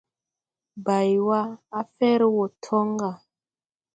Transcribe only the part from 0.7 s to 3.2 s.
Baywa, a fer wo toŋ ga.